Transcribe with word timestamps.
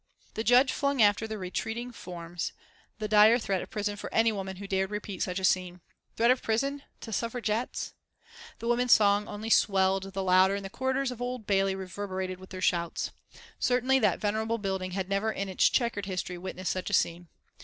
The 0.33 0.43
Judge 0.43 0.71
flung 0.71 0.99
after 0.99 1.27
their 1.27 1.37
retreating 1.37 1.91
forms 1.91 2.53
the 2.97 3.07
dire 3.07 3.37
threat 3.37 3.61
of 3.61 3.69
prison 3.69 3.95
for 3.95 4.11
any 4.11 4.31
woman 4.31 4.55
who 4.55 4.65
dared 4.65 4.89
repeat 4.89 5.21
such 5.21 5.37
a 5.37 5.43
scene. 5.43 5.79
Threat 6.17 6.31
of 6.31 6.41
prison 6.41 6.81
to 7.01 7.13
Suffragettes! 7.13 7.93
The 8.57 8.67
women's 8.67 8.93
song 8.93 9.27
only 9.27 9.51
swelled 9.51 10.13
the 10.13 10.23
louder 10.23 10.55
and 10.55 10.65
the 10.65 10.71
corridors 10.71 11.11
of 11.11 11.21
Old 11.21 11.45
Bailey 11.45 11.75
reverberated 11.75 12.39
with 12.39 12.49
their 12.49 12.61
shouts. 12.61 13.11
Certainly 13.59 13.99
that 13.99 14.19
venerable 14.19 14.57
building 14.57 14.93
had 14.93 15.07
never 15.07 15.31
in 15.31 15.47
its 15.47 15.69
checkered 15.69 16.07
history 16.07 16.35
witnessed 16.39 16.71
such 16.71 16.89
a 16.89 16.93
scene. 16.93 17.27